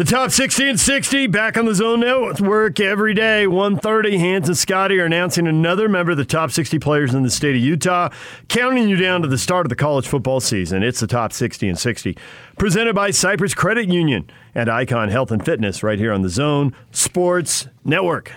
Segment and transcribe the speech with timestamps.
[0.00, 4.18] The top 60 and 60 back on the Zone Network every day, 1.30.
[4.18, 7.54] Hans and Scotty are announcing another member of the top 60 players in the state
[7.54, 8.08] of Utah,
[8.48, 10.82] counting you down to the start of the college football season.
[10.82, 12.16] It's the top 60 and 60.
[12.56, 16.74] Presented by Cyprus Credit Union and Icon Health and Fitness right here on the Zone
[16.92, 18.32] Sports Network.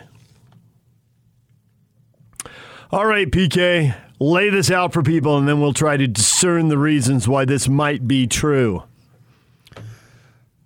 [2.91, 6.77] All right, PK, lay this out for people and then we'll try to discern the
[6.77, 8.83] reasons why this might be true.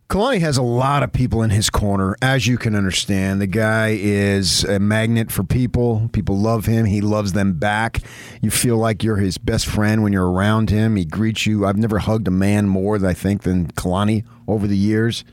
[0.09, 3.41] Kalani has a lot of people in his corner, as you can understand.
[3.41, 6.09] The guy is a magnet for people.
[6.13, 6.85] People love him.
[6.85, 8.01] He loves them back.
[8.41, 10.95] You feel like you're his best friend when you're around him.
[10.95, 11.65] He greets you.
[11.65, 15.25] I've never hugged a man more, I think, than Kalani over the years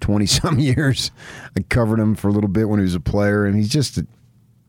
[0.00, 1.10] 20 some years.
[1.56, 3.98] I covered him for a little bit when he was a player, and he's just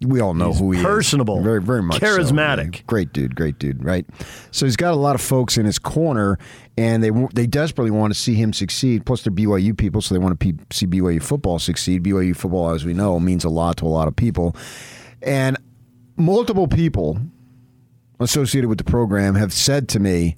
[0.02, 1.40] we all know he's who he personable, is.
[1.40, 1.44] Personable.
[1.44, 2.78] Very, very much charismatic.
[2.78, 2.84] So.
[2.88, 4.06] Great dude, great dude, right?
[4.52, 6.38] So he's got a lot of folks in his corner,
[6.78, 9.06] and they they desperately want to see him succeed.
[9.06, 12.04] Plus, they're BYU people, so they want to see BYU football succeed.
[12.04, 14.56] BYU football, as we know, means a lot to a lot of people,
[15.22, 15.58] and
[16.18, 17.18] multiple people
[18.20, 20.36] associated with the program have said to me,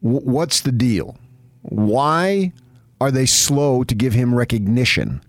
[0.00, 1.18] "What's the deal?
[1.62, 2.52] Why
[3.00, 5.20] are they slow to give him recognition?"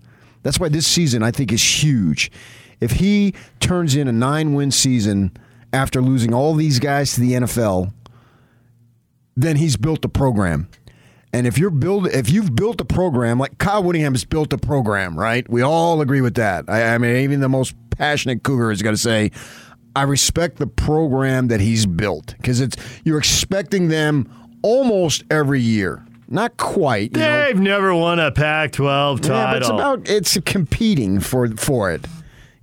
[0.42, 2.30] That's why this season I think is huge
[2.82, 5.30] if he turns in a nine win season
[5.72, 7.92] after losing all these guys to the NFL,
[9.36, 10.68] then he's built a program.
[11.32, 14.58] And if you're build, if you've built a program like Kyle Whittingham has built a
[14.58, 15.48] program, right?
[15.48, 16.64] We all agree with that.
[16.68, 19.30] I, I mean, even the most passionate Cougar is going to say,
[19.96, 24.28] "I respect the program that he's built," because it's you're expecting them
[24.62, 26.04] almost every year.
[26.28, 27.12] Not quite.
[27.12, 27.62] They've know.
[27.62, 29.36] never won a Pac-12 title.
[29.36, 32.04] Yeah, but it's about it's competing for for it.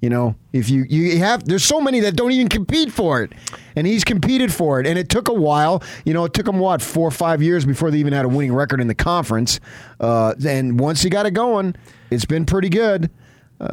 [0.01, 3.33] You know, if you you have there's so many that don't even compete for it,
[3.75, 5.83] and he's competed for it, and it took a while.
[6.05, 8.29] You know, it took him what four or five years before they even had a
[8.29, 9.59] winning record in the conference.
[9.99, 11.75] Uh, and once he got it going,
[12.11, 13.11] it's been pretty good.
[13.59, 13.67] Uh,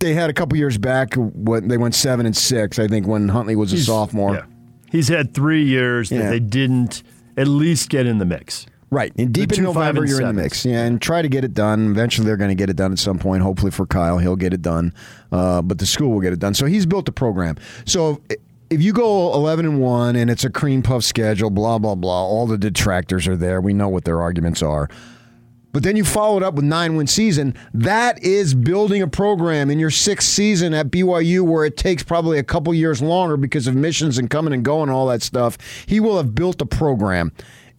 [0.00, 2.78] they had a couple years back when they went seven and six.
[2.78, 4.34] I think when Huntley was a he's, sophomore.
[4.34, 4.44] Yeah.
[4.90, 6.28] He's had three years that yeah.
[6.28, 7.02] they didn't
[7.38, 8.66] at least get in the mix.
[8.92, 9.10] Right.
[9.16, 10.66] And deep in November, you're in the mix.
[10.66, 11.90] Yeah, and try to get it done.
[11.90, 13.42] Eventually, they're going to get it done at some point.
[13.42, 14.92] Hopefully, for Kyle, he'll get it done.
[15.32, 16.52] Uh, but the school will get it done.
[16.52, 17.56] So he's built a program.
[17.86, 18.20] So
[18.68, 22.22] if you go 11 and 1 and it's a cream puff schedule, blah, blah, blah,
[22.22, 23.62] all the detractors are there.
[23.62, 24.90] We know what their arguments are.
[25.72, 27.56] But then you follow it up with nine win season.
[27.72, 32.38] That is building a program in your sixth season at BYU where it takes probably
[32.38, 35.56] a couple years longer because of missions and coming and going and all that stuff.
[35.86, 37.32] He will have built a program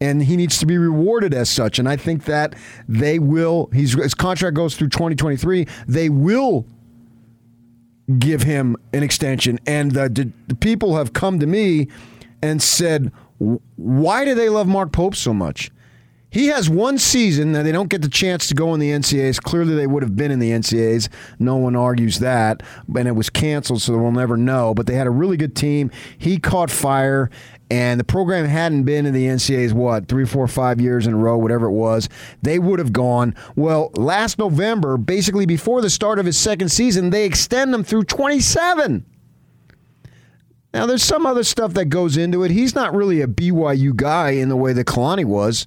[0.03, 1.79] and he needs to be rewarded as such.
[1.79, 2.55] And I think that
[2.89, 3.69] they will.
[3.71, 5.65] his contract goes through 2023.
[5.87, 6.65] They will
[8.19, 11.87] give him an extension, and the, the people have come to me
[12.41, 15.71] and said, "Why do they love Mark Pope so much?"
[16.33, 19.39] He has one season that they don't get the chance to go in the NCAAs.
[19.39, 21.07] Clearly, they would have been in the NCAAs.
[21.37, 22.63] No one argues that.
[22.97, 24.73] And it was canceled, so we'll never know.
[24.73, 25.91] But they had a really good team.
[26.17, 27.29] He caught fire,
[27.73, 31.17] and the program hadn't been in the NCAAs, what, three, four, five years in a
[31.17, 32.07] row, whatever it was,
[32.43, 33.33] they would have gone.
[33.55, 38.03] Well, last November, basically before the start of his second season, they extend him through
[38.03, 39.03] 27.
[40.71, 42.51] Now, there's some other stuff that goes into it.
[42.51, 45.65] He's not really a BYU guy in the way that Kalani was.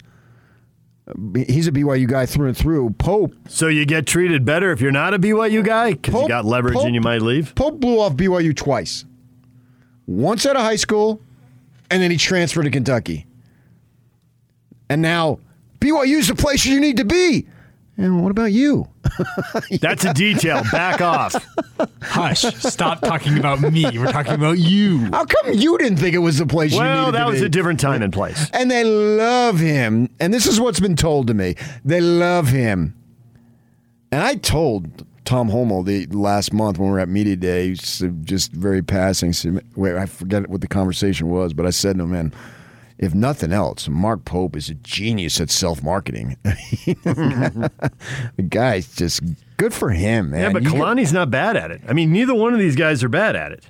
[1.35, 2.91] He's a BYU guy through and through.
[2.99, 3.35] Pope.
[3.49, 6.75] So you get treated better if you're not a BYU guy because you got leverage
[6.75, 7.53] Pope, and you might leave?
[7.57, 9.05] Pope blew off BYU twice.
[10.07, 11.21] Once out of high school,
[11.91, 13.27] and then he transferred to Kentucky.
[14.89, 15.41] And now
[15.81, 17.47] BYU's the place you need to be.
[17.99, 18.89] And what about you?
[19.81, 20.63] That's a detail.
[20.71, 21.35] Back off.
[22.03, 22.43] Hush.
[22.43, 23.87] Stop talking about me.
[23.99, 24.99] We're talking about you.
[25.07, 27.41] How come you didn't think it was the place well, you needed that to was
[27.41, 28.51] a different time and place.
[28.53, 30.11] And they love him.
[30.21, 31.57] And this is what's been told to me.
[31.85, 32.95] They love him.
[34.13, 38.53] And I told Tom Holmoe the last month when we were at media day, just
[38.53, 39.35] very passing.
[39.75, 42.33] Wait, I forget what the conversation was, but I said to him, "Man,
[42.97, 46.37] if nothing else, Mark Pope is a genius at self marketing.
[46.45, 47.71] the
[48.49, 49.21] guy's just
[49.57, 50.41] good for him, man.
[50.41, 51.83] Yeah, but you Kalani's not bad at it.
[51.89, 53.67] I mean, neither one of these guys are bad at it.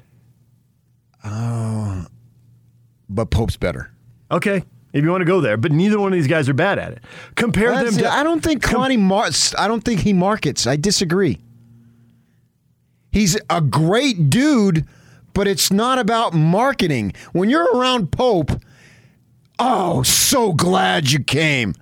[1.25, 2.05] Oh, uh,
[3.09, 3.91] but Pope's better.
[4.31, 4.63] Okay
[4.93, 5.57] if you want to go there.
[5.57, 7.05] But neither one of these guys are bad at it.
[7.35, 7.95] Compare them.
[7.99, 8.99] To, I don't think Kalani.
[8.99, 10.67] Mar- I don't think he markets.
[10.67, 11.39] I disagree.
[13.17, 14.87] He's a great dude,
[15.33, 17.15] but it's not about marketing.
[17.33, 18.51] When you're around Pope,
[19.59, 21.73] oh, so glad you came.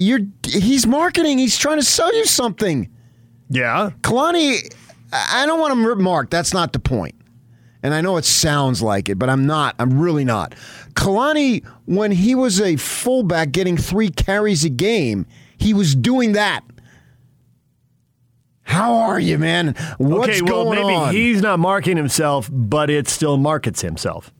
[0.00, 1.38] You're he's marketing.
[1.38, 2.90] He's trying to sell you something.
[3.48, 3.90] Yeah.
[4.00, 4.74] Kalani,
[5.12, 6.30] I don't want to mark.
[6.30, 7.14] That's not the point.
[7.84, 9.76] And I know it sounds like it, but I'm not.
[9.78, 10.56] I'm really not.
[10.94, 15.26] Kalani, when he was a fullback getting three carries a game,
[15.58, 16.64] he was doing that.
[18.70, 19.74] How are you, man?
[19.98, 21.12] What's okay, well, going maybe on?
[21.14, 24.32] he's not marking himself, but it still markets himself.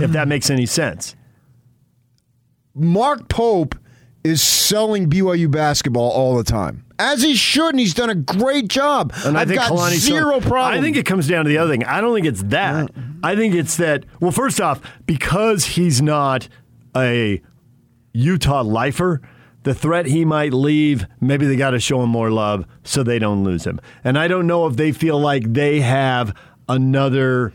[0.00, 1.14] if that makes any sense.
[2.74, 3.74] Mark Pope
[4.24, 8.68] is selling BYU basketball all the time, as he should, and he's done a great
[8.68, 9.12] job.
[9.24, 10.78] And I I've think got zero so- problem.
[10.78, 11.84] I think it comes down to the other thing.
[11.84, 12.90] I don't think it's that.
[13.22, 14.06] I think it's that.
[14.20, 16.48] Well, first off, because he's not
[16.96, 17.42] a
[18.14, 19.20] Utah lifer,
[19.64, 23.18] the threat he might leave, maybe they got to show him more love so they
[23.18, 23.80] don't lose him.
[24.04, 26.34] And I don't know if they feel like they have
[26.68, 27.52] another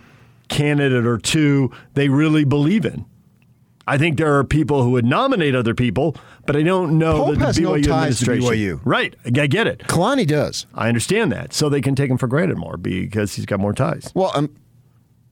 [0.49, 3.05] candidate or two they really believe in.
[3.87, 6.15] I think there are people who would nominate other people,
[6.45, 8.43] but I don't know Pope that the no BYU to administration.
[8.43, 8.81] BYU.
[8.85, 9.79] Right, I get it.
[9.87, 10.67] Kalani does.
[10.75, 11.53] I understand that.
[11.53, 14.11] So they can take him for granted more because he's got more ties.
[14.13, 14.55] Well, um,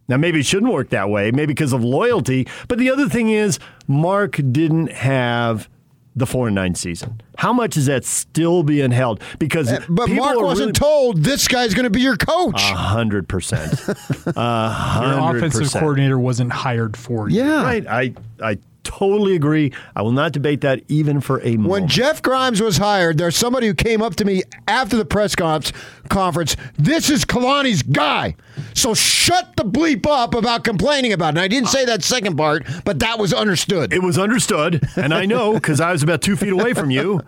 [0.08, 2.48] Now, maybe it shouldn't work that way, maybe because of loyalty.
[2.68, 5.70] But the other thing is, Mark didn't have
[6.18, 7.22] the 4 and 9 season.
[7.38, 9.22] How much is that still being held?
[9.40, 12.56] Because Eh, but people Mark wasn't told this guy's going to be your coach.
[12.62, 13.80] A hundred percent.
[14.26, 17.44] Your offensive coordinator wasn't hired for you.
[17.44, 17.64] yeah.
[17.64, 17.88] Right.
[17.88, 19.72] I, I totally agree.
[19.96, 21.68] I will not debate that even for a moment.
[21.70, 25.36] When Jeff Grimes was hired, there's somebody who came up to me after the press
[25.36, 25.62] con-
[26.10, 26.56] conference.
[26.78, 28.36] This is Kalani's guy.
[28.74, 31.30] So shut the bleep up about complaining about it.
[31.30, 33.94] And I didn't say that second part, but that was understood.
[33.94, 37.22] it was understood, and I know because I was about two feet away from you.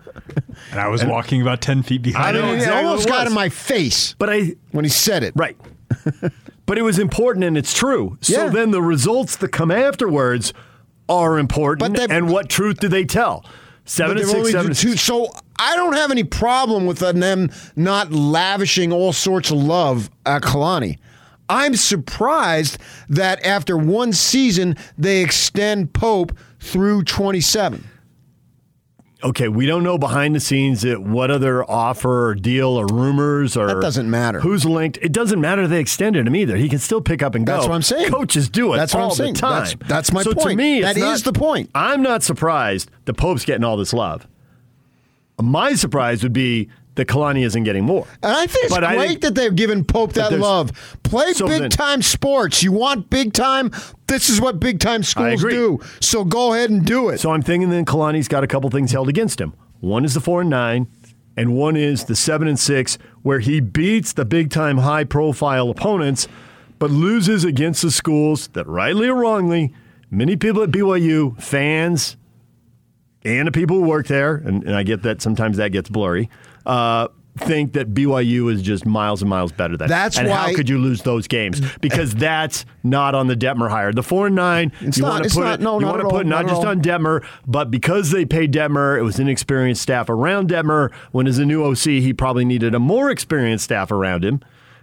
[0.72, 2.54] And I was walking about 10 feet I behind know I mean, him.
[2.54, 5.32] it exactly almost it got in my face But I, when he said it.
[5.36, 5.56] Right.
[6.66, 8.16] but it was important and it's true.
[8.20, 8.50] So Yeah.
[8.50, 10.52] then the results that come afterwards
[11.10, 11.92] are important.
[11.94, 13.44] But they- and what truth do they tell?
[13.84, 15.02] Seven and six, seven and two- six.
[15.02, 15.28] So
[15.58, 20.96] I don't have any problem with them not lavishing all sorts of love at Kalani.
[21.48, 22.78] I'm surprised
[23.08, 27.84] that after one season they extend Pope through 27.
[29.22, 33.54] Okay, we don't know behind the scenes that what other offer or deal or rumors
[33.56, 34.40] or That doesn't matter.
[34.40, 34.98] Who's linked?
[35.02, 36.56] It doesn't matter they extended him either.
[36.56, 37.52] He can still pick up and go.
[37.56, 38.10] That's what I'm saying.
[38.10, 39.34] Coaches do it That's what I'm all saying.
[39.34, 39.64] the time.
[39.64, 40.56] That's- that's my so To point.
[40.56, 41.68] me, That it's is the point.
[41.74, 44.26] I'm not surprised the Pope's getting all this love.
[45.40, 46.68] My surprise would be
[47.00, 48.06] that Kalani isn't getting more.
[48.22, 50.70] And I think it's But great think- that they've given Pope that love.
[51.02, 52.62] Play So big then- time sports.
[52.62, 53.70] You want big time?
[54.06, 55.80] This is what big time schools do.
[56.00, 57.20] So go ahead and do it.
[57.20, 59.52] So I'm thinking then Kalani's got a couple things held against him.
[59.80, 60.88] One is the four and nine,
[61.36, 65.70] and one is the seven and six, where he beats the big time high profile
[65.70, 66.28] opponents,
[66.78, 69.72] but loses against the schools that, rightly or wrongly,
[70.10, 72.16] many people at BYU, fans,
[73.24, 76.28] and the people who work there, and, and I get that sometimes that gets blurry,
[76.66, 77.08] uh,
[77.38, 79.88] think that BYU is just miles and miles better than.
[79.88, 81.60] That's and how why- could you lose those games?
[81.80, 83.92] Because that's not on the Detmer hire.
[83.92, 85.86] The four and nine, It's you not- want to it's put not- it, no, you
[85.86, 86.68] want to put all, not not just all.
[86.68, 90.92] on Detmer, but because they paid Detmer, it was inexperienced staff around Detmer.
[91.12, 94.40] When as a new OC, he probably needed a more experienced staff around him,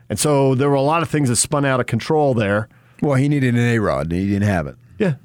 [0.10, 2.70] and so there were a lot of things that spun out of control there.
[3.02, 4.76] well, he needed an A Rod, and he didn't have it.
[4.98, 5.16] Yeah,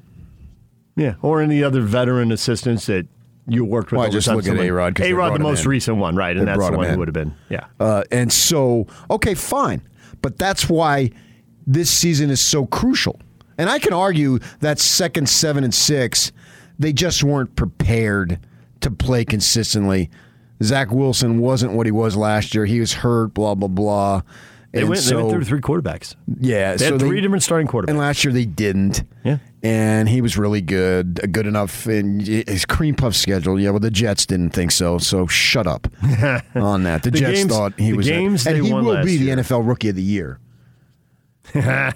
[0.95, 3.07] yeah, or any other veteran assistants that
[3.47, 3.99] you worked with.
[3.99, 5.69] Well, I just look at A-Rod 'cause they A-Rod, the most in.
[5.69, 6.35] recent one, right?
[6.35, 7.33] And They that's the one who would have been.
[7.49, 7.65] Yeah.
[7.79, 9.81] Uh, and so, okay, fine.
[10.21, 11.11] But that's why
[11.67, 13.19] this season is so crucial.
[13.57, 16.31] And I can argue that second seven and six,
[16.79, 18.39] they just weren't prepared
[18.81, 20.09] to play consistently.
[20.63, 22.65] Zach Wilson wasn't what he was last year.
[22.65, 24.21] He was hurt, blah, blah, blah.
[24.71, 26.15] They And went, so, they went through three quarterbacks.
[26.39, 26.71] Yeah.
[26.75, 27.89] They so had three different starting quarterbacks.
[27.89, 29.03] And last year they didn't.
[29.23, 29.37] Yeah.
[29.65, 31.87] And he was really good, uh, good enough.
[31.87, 34.97] in his cream puff schedule, yeah, well, the Jets didn't think so.
[34.97, 35.87] So shut up
[36.55, 37.03] on that.
[37.03, 38.07] The, The Jets games- thought he the was.
[38.07, 39.35] games and he will be the year.
[39.37, 40.39] NFL Rookie of the Year.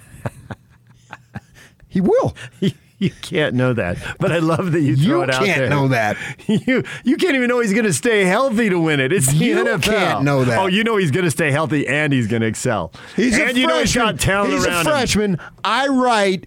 [1.88, 2.34] he will.
[2.98, 5.48] you can't know that, but I love that you throw You it out there.
[5.48, 6.16] You can't know that.
[6.46, 9.12] You you can't even know he's going to stay healthy to win it.
[9.12, 9.82] It's the You NFL.
[9.82, 10.58] can't know that.
[10.58, 12.92] Oh, you know he's going to stay healthy and he's going to excel.
[13.16, 14.16] He's and a you know he's freshman.
[14.16, 14.84] got talent He's around a him.
[14.96, 15.38] freshman.
[15.64, 16.46] I write.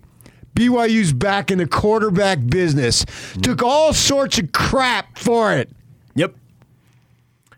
[0.56, 3.06] BYU's back in the quarterback business.
[3.42, 5.70] Took all sorts of crap for it.
[6.16, 6.36] Yep.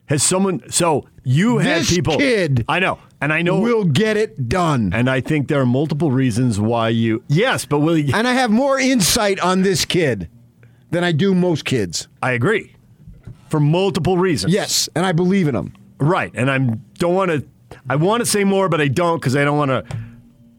[0.08, 0.70] Has someone?
[0.70, 2.18] So you had people.
[2.18, 3.60] This kid I know, and I know.
[3.60, 4.92] we'll get it done.
[4.94, 7.24] and I think there are multiple reasons why you.
[7.28, 8.14] Yes, but will you?
[8.14, 10.30] And I have more insight on this kid
[10.92, 12.08] than I do most kids.
[12.22, 12.76] I agree.
[13.50, 14.54] For multiple reasons.
[14.54, 15.74] Yes, and I believe in him.
[16.00, 17.46] Right, and I'm don't want to.
[17.90, 19.84] I want to say more, but I don't because I don't want to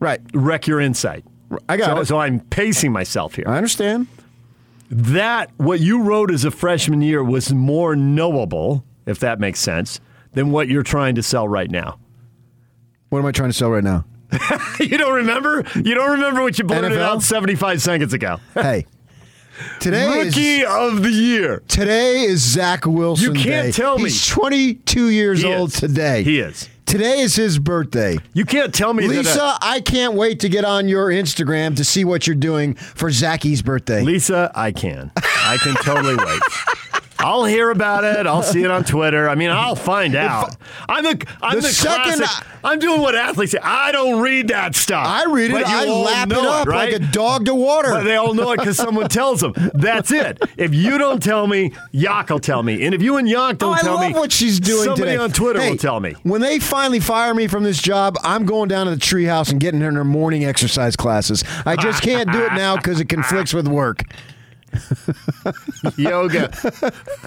[0.01, 0.21] Right.
[0.33, 1.25] wreck your insight.
[1.69, 2.07] I got so, it.
[2.07, 3.45] So I'm pacing myself here.
[3.47, 4.07] I understand.
[4.91, 10.01] that what you wrote as a freshman year was more knowable, if that makes sense,
[10.33, 11.99] than what you're trying to sell right now.
[13.09, 14.05] What am I trying to sell right now?
[14.81, 15.65] you don't remember?
[15.77, 17.03] You don't remember what you blurted NFL?
[17.03, 18.41] out 75 seconds ago.
[18.55, 18.87] Hey,
[19.79, 21.63] today Rookie is of the year.
[21.69, 23.35] today is Zach Wilson.
[23.37, 23.73] You can't Day.
[23.73, 24.05] tell me.
[24.05, 25.79] He's 22 years He old is.
[25.79, 26.25] today.
[26.25, 26.69] He is.
[26.95, 28.19] Today is his birthday.
[28.35, 29.59] You can't tell me uh, Lisa, that.
[29.63, 33.63] I can't wait to get on your Instagram to see what you're doing for Zachy's
[33.63, 34.03] birthday.
[34.03, 35.11] Lisa, I can.
[35.17, 36.41] I can totally wait.
[37.25, 38.27] I'll hear about it.
[38.27, 39.29] I'll see it on Twitter.
[39.31, 40.57] I mean, I'll find out.
[40.89, 42.47] I'm the I'm The the, second classic.
[42.63, 43.59] I'm doing what athletes say.
[43.63, 45.07] I don't read that stuff.
[45.07, 45.67] I read it.
[45.67, 46.93] I lap it up right?
[46.93, 47.91] like a dog to water.
[47.91, 49.55] But they all know it because someone tells them.
[49.75, 50.39] That's it.
[50.59, 52.85] If you don't tell me, Yak will tell me.
[52.85, 55.13] And if you and Yak Oh, don't I tell love me, what she's doing somebody
[55.13, 55.17] today.
[55.17, 56.15] on Twitter Hey, will tell me.
[56.25, 59.61] When they finally fire me from this job, I'm going down to the treehouse and
[59.61, 61.43] getting her in her morning exercise classes.
[61.65, 64.03] I just can't do it now because it conflicts with work.
[65.97, 66.49] Yoga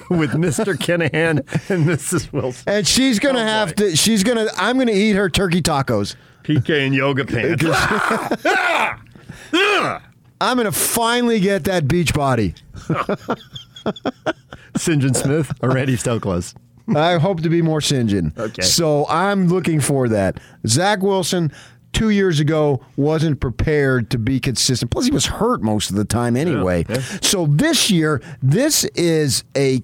[0.10, 0.76] with Mr.
[0.76, 1.40] Kinahan
[1.70, 2.32] and Mrs.
[2.32, 2.64] Wilson.
[2.68, 3.90] And she's gonna Oh, have boy.
[3.92, 3.96] to.
[3.96, 4.48] She's gonna.
[4.58, 6.16] I'm gonna eat her turkey tacos.
[6.44, 7.64] PK and yoga pants.
[10.40, 12.54] I'm gonna finally get that beach body.
[14.78, 16.54] Sinjin Smith or Randy Stoklos.
[16.96, 18.38] I hope to be more Sinjin.
[18.38, 18.62] Okay.
[18.62, 20.40] So I'm looking for that.
[20.68, 21.52] Zach Wilson,
[21.98, 24.92] two years ago, wasn't prepared to be consistent.
[24.92, 26.86] Plus, he was hurt most of the time anyway.
[26.88, 27.02] yeah.
[27.22, 29.82] So this year, this is a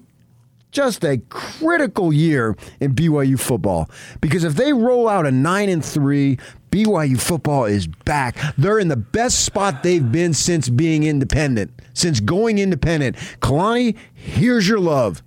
[0.70, 3.88] just a critical year in BYU football
[4.20, 6.36] because if they roll out a nine and three,
[6.70, 8.36] BYU football is back.
[8.58, 13.16] They're in the best spot they've been since being independent, since going independent.
[13.40, 15.22] Kalani, here's your love.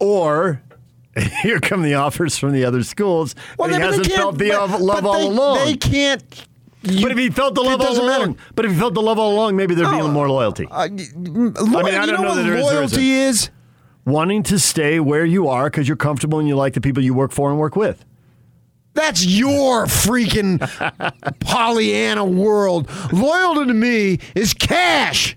[0.00, 0.62] Or
[1.42, 3.34] here come the offers from the other schools.
[3.58, 5.56] Well, and he they- but they hasn't felt the but- love but all they, along.
[5.66, 6.46] They can't.
[6.82, 8.42] you- but if he felt the love all doesn't along, matter.
[8.54, 10.66] but if he felt the love all along, maybe there'd be Oh, more loyalty.
[10.70, 11.02] Uh, I mean,
[11.56, 13.50] I don't know know what that there is loyalty is?
[14.06, 17.12] Wanting to stay where you are because you're comfortable and you like the people you
[17.12, 18.04] work for and work with.
[18.94, 20.58] That's your freaking
[21.40, 22.88] Pollyanna world.
[23.12, 25.36] Loyalty to me is cash.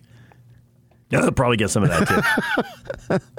[1.13, 3.17] Yeah, they'll probably get some of that too.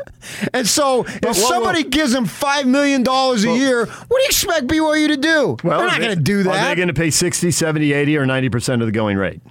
[0.55, 1.91] And so, if whoa, somebody whoa.
[1.91, 5.57] gives them $5 million a year, what do you expect BYU to do?
[5.63, 6.65] They're not going to do that.
[6.65, 9.43] Are they going to pay 60, 70, 80, or 90% of the going rate?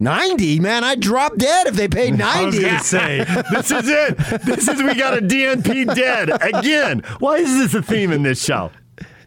[0.00, 0.82] 90, man.
[0.82, 2.66] I'd drop dead if they paid 90.
[2.68, 4.16] I was say, this is it.
[4.44, 7.04] This is, we got a DNP dead again.
[7.20, 8.72] Why is this a theme in this show?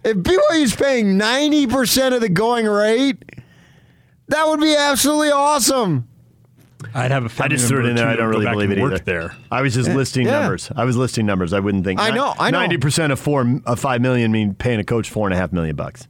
[0.04, 3.24] If BYU's paying 90% of the going rate,
[4.28, 6.10] that would be absolutely awesome.
[6.94, 8.08] I'd have a I family just threw it in there.
[8.08, 9.04] I don't really believe it work either.
[9.04, 9.36] there.
[9.52, 10.42] I was just listing yeah.
[10.42, 10.70] numbers.
[10.76, 11.54] I was listing numbers.
[11.54, 12.00] I wouldn't think.
[12.00, 12.60] I know, I know.
[12.60, 15.52] Ninety percent of four of five million mean paying a coach four and a half
[15.54, 16.08] million bucks.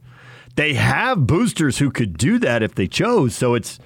[0.56, 3.34] They have boosters who could do that if they chose.
[3.34, 3.78] So it's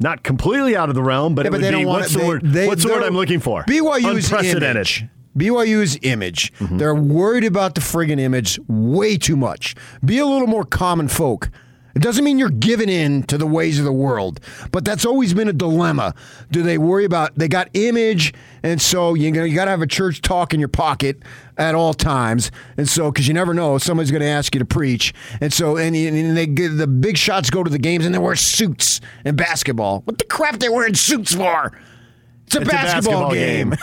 [0.00, 2.00] not completely out of the realm, but Yeah, it but would they be don't want
[2.02, 2.18] what's it.
[2.18, 2.42] the They- word?
[2.44, 3.64] they- what's the word I'm looking for?
[3.64, 4.76] BYU's unprecedented.
[4.76, 5.04] image.
[5.36, 6.52] BYU's image.
[6.60, 9.74] They're worried about the friggin' image way too much.
[10.04, 11.50] Be a little more common folk.
[11.98, 14.38] It doesn't mean you're giving in to the ways of the world,
[14.70, 16.14] but that's always been a dilemma.
[16.48, 19.86] Do they worry about they got image, and so you you got to have a
[19.88, 21.20] church talk in your pocket
[21.56, 24.64] at all times, and so because you never know somebody's going to ask you to
[24.64, 28.18] preach, and so and, and they the big shots go to the games and they
[28.20, 30.02] wear suits in basketball.
[30.02, 31.76] What the crap they wearing suits for?
[32.48, 33.74] It's a It's a basketball, basketball game.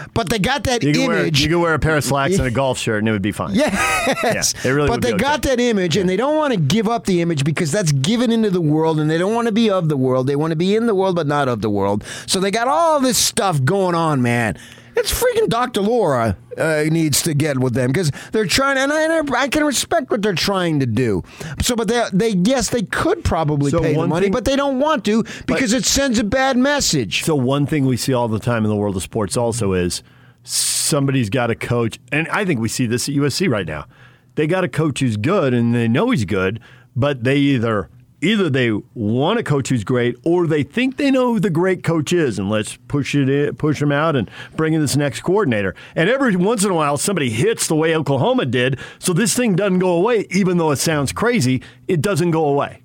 [0.14, 1.40] but they got that You can, wear, image.
[1.40, 3.30] you can wear a pair of slacks and a golf shirt, and it would be
[3.30, 3.54] fine.
[3.54, 4.52] Yes.
[4.64, 6.88] Yeah, it really but they be got that image and they don't want to give
[6.88, 9.70] up the image because that's given into the world and they don't want to be
[9.70, 10.26] of the world.
[10.26, 12.04] They want to be in the world but not of the world.
[12.26, 14.58] So they got all this stuff going on, man.
[14.98, 15.80] It's freaking Dr.
[15.80, 19.64] Laura uh, needs to get with them because they're trying, and I, and I can
[19.64, 21.22] respect what they're trying to do.
[21.62, 24.56] So, but they, they yes, they could probably So pay the money, thing- but they
[24.56, 27.22] don't want to because it sends a bad message.
[27.24, 30.02] So one thing we see all the time in the world of sports also is
[30.42, 33.86] somebody's got a coach, and I think we see this at USC right now.
[34.34, 36.60] They got a coach who's good, and they know he's good,
[36.96, 37.88] but they either
[38.20, 41.82] either they want a coach who's great, or they think they know who the great
[41.82, 45.20] coach is, and let's push it in, push him out and bring in this next
[45.20, 45.74] coordinator.
[45.94, 49.54] And every once in a while, somebody hits the way Oklahoma did, so this thing
[49.54, 50.26] doesn't go away.
[50.30, 52.82] Even though it sounds crazy, it doesn't go away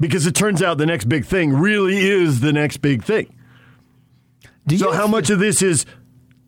[0.00, 3.34] because it turns out the next big thing really is the next big thing.
[4.66, 5.84] Do So how much of this is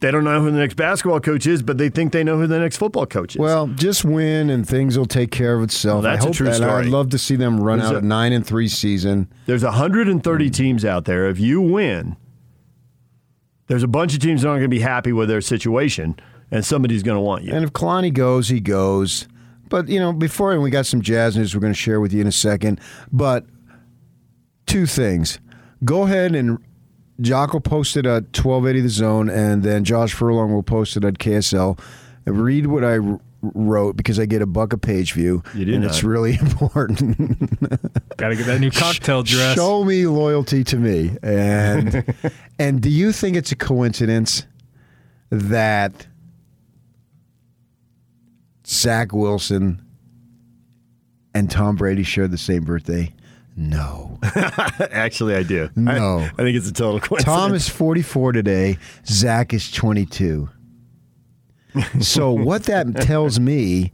[0.00, 2.46] they don't know who the next basketball coach is, but they think they know who
[2.46, 3.38] the next football coach is?
[3.40, 6.02] Well, just win and things will take care of itself.
[6.02, 6.54] Well, that's I a hope true that.
[6.56, 6.70] story.
[6.84, 9.28] I'd love to see them run There's out a- a nine and three season.
[9.46, 11.28] there's 130 teams out there.
[11.28, 12.16] If you win,
[13.68, 16.16] there's a bunch of teams that aren't going to be happy with their situation,
[16.50, 17.52] and somebody's going to want you.
[17.52, 19.26] And if Kalani goes, he goes.
[19.68, 22.12] But you know, before and we got some jazz news we're going to share with
[22.12, 22.80] you in a second.
[23.10, 23.44] But
[24.66, 25.40] two things.
[25.84, 26.58] Go ahead and
[27.20, 31.04] Jock will post it at 1280 The Zone, and then Josh Furlong will post it
[31.04, 31.78] at KSL.
[32.26, 32.98] Read what I
[33.42, 35.90] wrote because I get a buck a page view, You do and not.
[35.90, 37.16] it's really important.
[38.16, 39.54] Got to get that new cocktail dress.
[39.54, 42.04] Show me loyalty to me, and
[42.58, 44.44] and do you think it's a coincidence
[45.30, 46.06] that
[48.66, 49.80] Zach Wilson
[51.34, 53.12] and Tom Brady shared the same birthday?
[53.56, 54.18] No.
[54.92, 55.70] Actually, I do.
[55.74, 56.18] No.
[56.18, 57.24] I, I think it's a total coincidence.
[57.24, 58.78] Tom is 44 today.
[59.06, 60.50] Zach is 22.
[62.00, 63.92] So what that tells me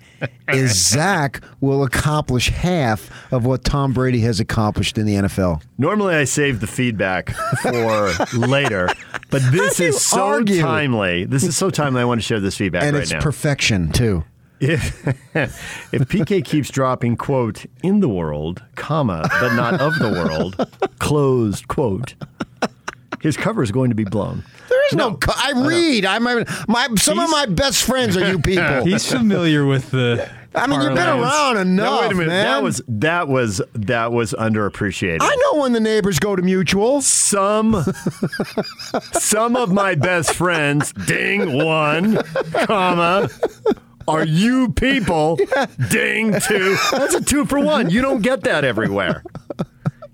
[0.48, 5.62] is Zach will accomplish half of what Tom Brady has accomplished in the NFL.
[5.78, 8.88] Normally, I save the feedback for later,
[9.30, 10.60] but this is so argue?
[10.60, 11.24] timely.
[11.24, 12.00] This is so timely.
[12.00, 14.24] I want to share this feedback And right it's perfection too.
[14.62, 20.68] If, if PK keeps dropping quote in the world, comma, but not of the world,
[20.98, 22.14] closed quote,
[23.20, 24.42] his cover is going to be blown.
[24.68, 25.14] There is no.
[25.14, 26.04] co- I read.
[26.04, 28.84] I'm my, my some of my best friends are you people.
[28.84, 30.28] He's familiar with the.
[30.54, 31.22] I mean, you've been parlays.
[31.22, 32.28] around enough, No, wait a minute.
[32.28, 32.44] man.
[32.44, 35.18] That was that was that was underappreciated.
[35.22, 37.00] I know when the neighbors go to mutual.
[37.00, 37.84] some
[39.12, 42.16] some of my best friends ding one
[42.66, 43.28] comma
[44.08, 45.38] are you people
[45.90, 49.22] ding two that's a two for one you don't get that everywhere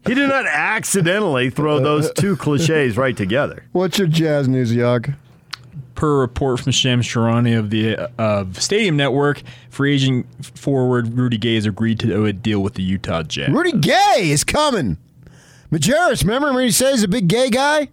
[0.06, 5.12] he did not accidentally throw those two cliches right together What's your jazz news, Yug?
[5.94, 10.26] Per report from Shams Charania of the uh, of Stadium Network, free agent
[10.56, 13.48] forward Rudy Gay has agreed to a deal with the Utah Jazz.
[13.50, 14.96] Rudy Gay is coming.
[15.72, 17.88] Majerus, remember when he says he's a big gay guy?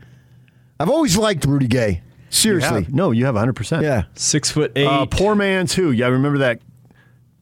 [0.80, 2.04] I've always liked Rudy Gay.
[2.36, 2.82] Seriously.
[2.82, 2.88] Yeah.
[2.92, 4.04] no you have 100% Yeah.
[4.16, 4.88] Six foot eight.
[4.88, 6.60] uh, poor man's who yeah remember that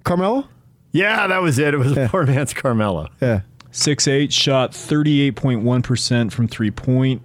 [0.03, 0.47] Carmelo?
[0.91, 3.41] yeah that was it it was a poor man's carmelo Yeah.
[3.71, 7.21] Six eight shot thirty eight point one percent from three point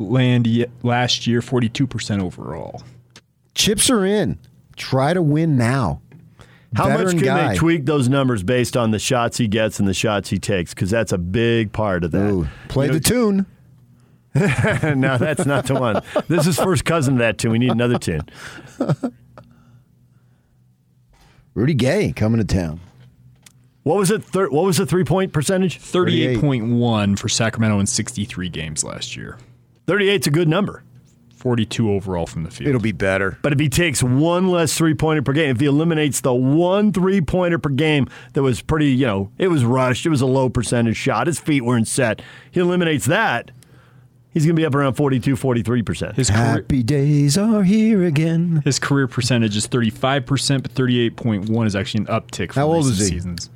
[0.00, 2.82] land last year, forty two percent overall.
[3.54, 4.38] Chips are in.
[4.76, 6.00] Try to win now.
[6.74, 7.48] How much can guy.
[7.52, 10.74] they tweak those numbers based on the shots he gets and the shots he takes?
[10.74, 12.30] Because that's a big part of that.
[12.30, 13.46] Ooh, play You know, the tune.
[14.96, 16.02] no, that's not the one.
[16.28, 17.52] This is first cousin to that tune.
[17.52, 18.22] We need another tune.
[21.54, 22.80] Rudy Gay coming to town.
[23.82, 24.22] What was it?
[24.22, 25.78] Thir- what was the three point percentage?
[25.78, 29.38] Thirty eight point one for Sacramento in sixty three games last year.
[29.86, 30.82] 38's a good number.
[31.34, 32.68] Forty two overall from the field.
[32.68, 33.38] It'll be better.
[33.42, 36.92] But if he takes one less three pointer per game, if he eliminates the one
[36.92, 40.26] three pointer per game that was pretty, you know, it was rushed, it was a
[40.26, 42.20] low percentage shot, his feet weren't set,
[42.50, 43.52] he eliminates that,
[44.32, 46.14] he's going to be up around 42, 43%.
[46.14, 48.62] His career, Happy days are here again.
[48.64, 52.06] his career percentage is thirty five percent, but thirty eight point one is actually an
[52.06, 53.14] uptick from How old recent is he?
[53.14, 53.50] seasons.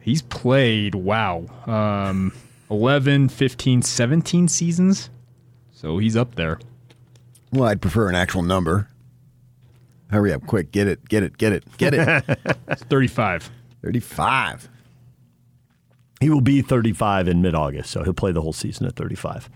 [0.00, 2.32] He's played wow, um,
[2.70, 5.10] 11, 15, 17 seasons.
[5.72, 6.58] So he's up there.
[7.52, 8.88] Well, I'd prefer an actual number.
[10.10, 10.72] Hurry up, quick.
[10.72, 12.24] Get it, get it, get it, get it.
[12.88, 13.50] 35.
[13.82, 14.68] 35.
[16.20, 19.48] He will be 35 in mid August, so he'll play the whole season at 35.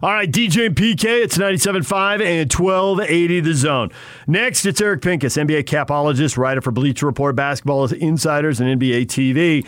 [0.00, 3.90] All right, DJ and PK, it's 97.5 and 1280 the zone.
[4.26, 9.66] Next, it's Eric Pincus, NBA capologist, writer for Bleacher Report, Basketball Insiders, and NBA TV.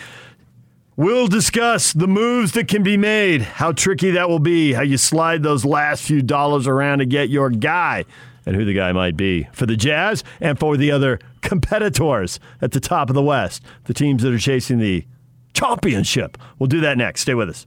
[0.94, 4.96] We'll discuss the moves that can be made, how tricky that will be, how you
[4.96, 8.04] slide those last few dollars around to get your guy,
[8.46, 12.70] and who the guy might be for the Jazz and for the other competitors at
[12.70, 15.04] the top of the West, the teams that are chasing the
[15.56, 16.38] championship.
[16.58, 17.22] We'll do that next.
[17.22, 17.66] Stay with us.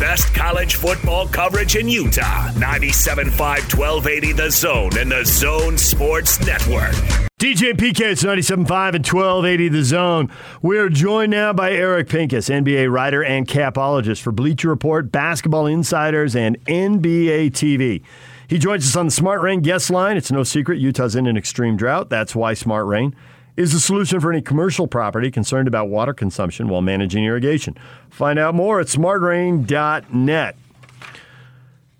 [0.00, 2.48] best college football coverage in Utah.
[2.50, 3.36] 97.5
[3.76, 6.94] 1280 The Zone and the Zone Sports Network.
[7.38, 10.30] DJ PK, it's 97.5 and 1280 The Zone.
[10.62, 16.36] We're joined now by Eric Pincus, NBA writer and capologist for Bleacher Report, Basketball Insiders,
[16.36, 18.02] and NBA TV.
[18.46, 20.16] He joins us on the Smart Rain guest line.
[20.16, 22.10] It's no secret Utah's in an extreme drought.
[22.10, 23.16] That's why Smart Rain
[23.56, 27.76] is the solution for any commercial property concerned about water consumption while managing irrigation.
[28.10, 30.56] Find out more at smartrain.net.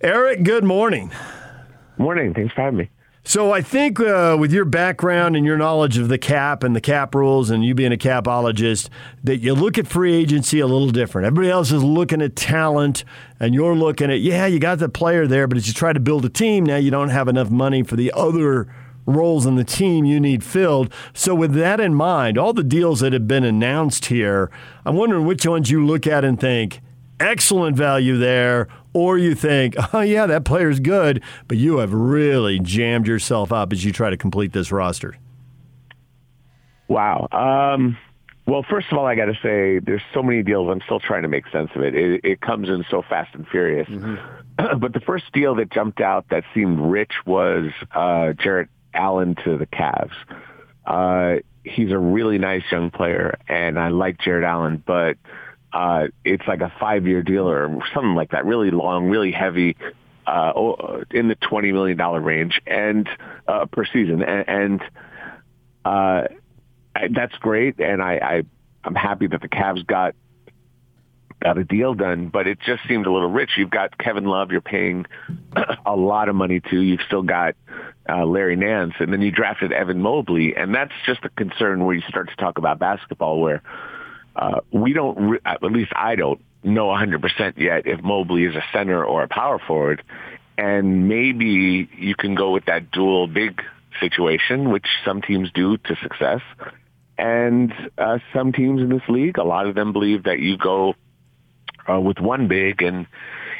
[0.00, 1.12] Eric, good morning.
[1.98, 2.34] Morning.
[2.34, 2.90] Thanks for having me.
[3.24, 6.80] So I think uh, with your background and your knowledge of the cap and the
[6.80, 8.88] cap rules, and you being a capologist,
[9.22, 11.26] that you look at free agency a little different.
[11.26, 13.04] Everybody else is looking at talent,
[13.38, 16.00] and you're looking at yeah, you got the player there, but as you try to
[16.00, 18.66] build a team, now you don't have enough money for the other
[19.06, 20.92] roles in the team you need filled.
[21.12, 24.50] So, with that in mind, all the deals that have been announced here,
[24.84, 26.80] I'm wondering which ones you look at and think,
[27.20, 32.58] excellent value there, or you think, oh, yeah, that player's good, but you have really
[32.58, 35.16] jammed yourself up as you try to complete this roster.
[36.88, 37.28] Wow.
[37.32, 37.96] Um,
[38.46, 40.68] well, first of all, I got to say, there's so many deals.
[40.68, 41.94] I'm still trying to make sense of it.
[41.94, 43.88] It, it comes in so fast and furious.
[43.88, 44.78] Mm-hmm.
[44.78, 49.56] but the first deal that jumped out that seemed rich was uh, Jarrett Allen to
[49.56, 50.12] the Cavs.
[50.86, 55.16] Uh, he's a really nice young player, and I like Jarrett Allen, but
[55.72, 59.76] uh, it's like a five-year deal or something like that, really long, really heavy,
[60.26, 60.52] uh,
[61.10, 63.08] in the $20 million range and
[63.48, 64.22] uh, per season.
[64.22, 64.82] And, and
[65.84, 66.22] uh,
[67.10, 68.42] that's great, and I, I
[68.84, 70.14] I'm happy that the Cavs got
[71.42, 73.50] got a deal done, but it just seemed a little rich.
[73.56, 75.06] You've got Kevin Love, you're paying
[75.86, 76.80] a lot of money to.
[76.80, 77.54] You've still got
[78.08, 81.94] uh, Larry Nance, and then you drafted Evan Mobley, and that's just a concern where
[81.94, 83.62] you start to talk about basketball, where
[84.36, 88.64] uh, we don't, re- at least I don't know 100% yet if Mobley is a
[88.72, 90.02] center or a power forward,
[90.56, 93.62] and maybe you can go with that dual big
[94.00, 96.40] situation, which some teams do to success.
[97.18, 100.94] And uh, some teams in this league, a lot of them believe that you go
[101.88, 103.06] uh, with one big, and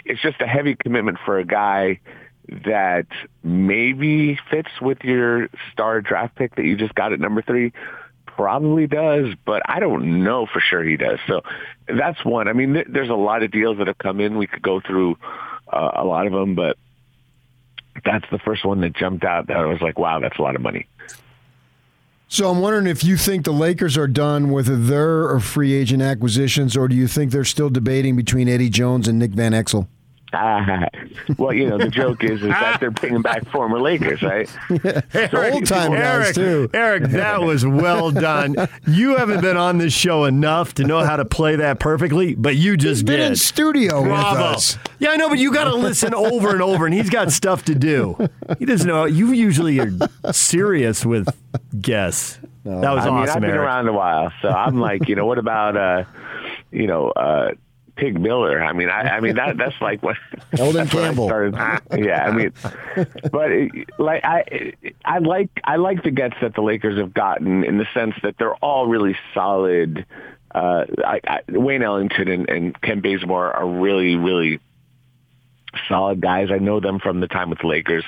[0.05, 2.01] it's just a heavy commitment for a guy
[2.65, 3.07] that
[3.43, 7.73] maybe fits with your star draft pick that you just got at number three.
[8.27, 11.19] Probably does, but I don't know for sure he does.
[11.27, 11.43] So
[11.87, 12.49] that's one.
[12.49, 14.39] I mean, th- there's a lot of deals that have come in.
[14.39, 15.19] We could go through
[15.71, 16.79] uh, a lot of them, but
[18.05, 20.57] that's the first one that jumped out that I was like, wow, that's a lot
[20.57, 20.87] of money.
[22.33, 26.79] So I'm wondering if you think the Lakers are done with their free agent acquisitions,
[26.79, 29.87] or do you think they're still debating between Eddie Jones and Nick Van Exel?
[30.33, 30.87] Uh,
[31.38, 34.49] well, you know, the joke is is that they're bringing back former Lakers, right?
[34.85, 35.01] Yeah.
[35.31, 36.71] So old time guys Eric, too.
[36.75, 38.57] Eric, that was well done.
[38.87, 42.57] You haven't been on this show enough to know how to play that perfectly, but
[42.57, 43.29] you just He's been did.
[43.31, 44.31] in studio Bravo.
[44.33, 44.79] with us.
[44.99, 47.64] Yeah, I know, but you got to listen over and over, and he's got stuff
[47.66, 48.16] to do.
[48.59, 49.05] He doesn't know.
[49.05, 49.90] You usually are
[50.33, 51.29] serious with
[51.81, 52.38] guests.
[52.64, 52.81] No.
[52.81, 53.14] That was I awesome.
[53.14, 53.61] mean, I've been Eric.
[53.61, 56.05] around a while, so I'm like, you know, what about, uh,
[56.71, 57.53] you know, uh,
[57.96, 58.62] Pig Miller.
[58.62, 60.16] I mean, I, I mean that that's like what
[60.59, 61.28] Elden Campbell.
[61.28, 61.55] Started,
[61.98, 62.52] yeah, I mean,
[63.31, 64.72] but it, like I,
[65.05, 68.37] I like I like the gets that the Lakers have gotten in the sense that
[68.38, 70.07] they're all really solid.
[70.55, 74.61] Uh, I, I, Wayne Ellington and, and Kent Bazemore are really really
[75.88, 76.48] solid guys.
[76.50, 78.05] I know them from the time with the Lakers.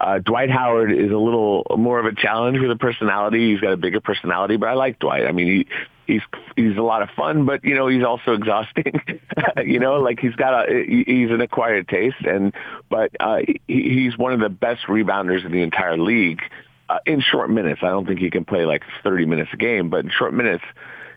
[0.00, 3.50] Uh, Dwight Howard is a little more of a challenge with a personality.
[3.50, 5.26] He's got a bigger personality, but I like Dwight.
[5.26, 5.66] I mean, he
[6.08, 6.22] he's
[6.56, 9.00] he's a lot of fun, but you know, he's also exhausting.
[9.64, 12.52] you know, like he's got a he's an acquired taste, and
[12.88, 16.40] but uh, he, he's one of the best rebounders in the entire league
[16.88, 17.80] uh, in short minutes.
[17.82, 20.64] I don't think he can play like 30 minutes a game, but in short minutes,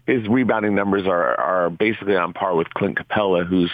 [0.05, 3.71] his rebounding numbers are are basically on par with Clint Capela, who's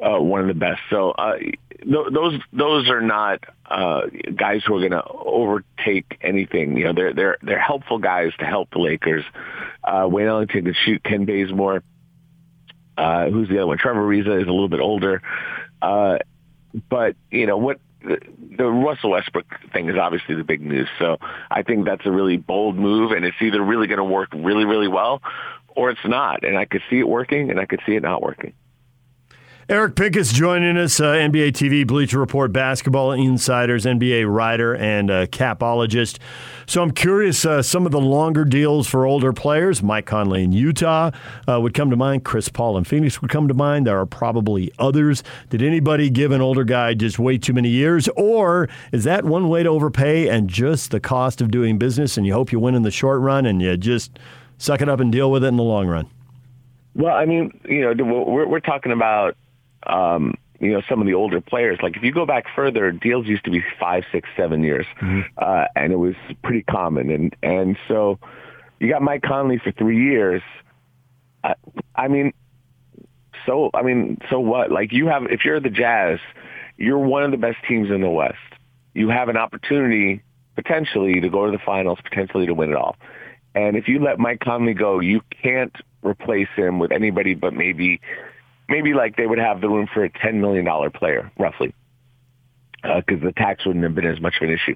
[0.00, 0.80] uh, one of the best.
[0.88, 4.02] So uh, th- those those are not uh,
[4.34, 6.76] guys who are going to overtake anything.
[6.76, 9.24] You know, they're they're they're helpful guys to help the Lakers.
[9.82, 11.02] Uh, Wayne Ellington can shoot.
[11.02, 11.82] Kent Bazemore,
[12.96, 13.78] uh, who's the other one?
[13.78, 15.22] Trevor Ariza is a little bit older,
[15.80, 16.18] uh,
[16.88, 17.80] but you know what?
[18.02, 18.18] The,
[18.58, 20.88] the Russell Westbrook thing is obviously the big news.
[20.98, 21.16] So
[21.50, 24.66] I think that's a really bold move, and it's either really going to work really,
[24.66, 25.22] really well,
[25.68, 26.44] or it's not.
[26.44, 28.52] And I could see it working, and I could see it not working.
[29.66, 35.26] Eric Pincus joining us, uh, NBA TV, Bleacher Report, Basketball Insiders, NBA writer, and uh,
[35.28, 36.18] capologist.
[36.66, 40.52] So I'm curious, uh, some of the longer deals for older players, Mike Conley in
[40.52, 41.12] Utah
[41.48, 42.24] uh, would come to mind.
[42.24, 43.86] Chris Paul in Phoenix would come to mind.
[43.86, 45.22] There are probably others.
[45.48, 48.06] Did anybody give an older guy just way too many years?
[48.16, 52.26] Or is that one way to overpay and just the cost of doing business and
[52.26, 54.18] you hope you win in the short run and you just
[54.58, 56.06] suck it up and deal with it in the long run?
[56.94, 59.38] Well, I mean, you know, we're, we're talking about
[59.86, 61.78] um, you know, some of the older players.
[61.82, 65.20] Like if you go back further, deals used to be five, six, seven years, mm-hmm.
[65.36, 67.10] uh, and it was pretty common.
[67.10, 68.18] And and so
[68.80, 70.42] you got Mike Conley for three years.
[71.42, 71.54] I,
[71.94, 72.32] I mean,
[73.46, 74.70] so I mean, so what?
[74.70, 76.18] Like you have, if you're the Jazz,
[76.76, 78.38] you're one of the best teams in the West.
[78.94, 80.22] You have an opportunity
[80.54, 82.96] potentially to go to the finals, potentially to win it all.
[83.54, 88.00] And if you let Mike Conley go, you can't replace him with anybody but maybe
[88.68, 91.74] maybe like they would have the room for a $10 million player, roughly,
[92.82, 94.74] because uh, the tax wouldn't have been as much of an issue.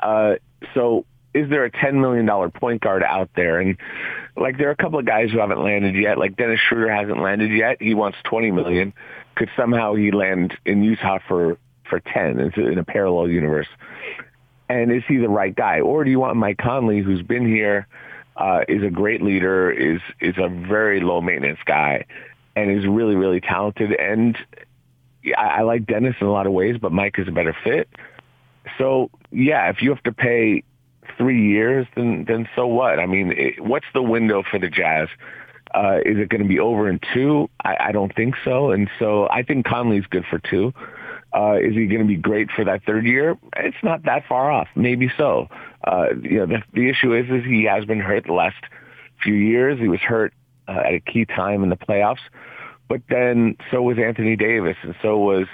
[0.00, 0.34] Uh,
[0.74, 3.60] so is there a $10 million point guard out there?
[3.60, 3.76] And
[4.36, 6.18] like there are a couple of guys who haven't landed yet.
[6.18, 7.80] Like Dennis Schroeder hasn't landed yet.
[7.80, 8.92] He wants 20 million.
[9.36, 13.68] Could somehow he land in Utah for, for 10 in a parallel universe?
[14.68, 17.86] And is he the right guy, or do you want Mike Conley, who's been here,
[18.36, 22.04] uh, is a great leader, is is a very low maintenance guy,
[22.58, 23.92] and is really really talented.
[23.92, 24.36] And
[25.36, 27.88] I, I like Dennis in a lot of ways, but Mike is a better fit.
[28.78, 30.62] So yeah, if you have to pay
[31.16, 32.98] three years, then then so what?
[32.98, 35.08] I mean, it, what's the window for the Jazz?
[35.74, 37.50] Uh, is it going to be over in two?
[37.62, 38.70] I, I don't think so.
[38.70, 40.72] And so I think Conley's good for two.
[41.34, 43.36] Uh, is he going to be great for that third year?
[43.54, 44.68] It's not that far off.
[44.74, 45.48] Maybe so.
[45.84, 48.56] Uh, you know, the, the issue is, is he has been hurt the last
[49.22, 49.78] few years.
[49.78, 50.32] He was hurt
[50.68, 52.20] uh, at a key time in the playoffs,
[52.88, 55.46] but then so was Anthony Davis, and so was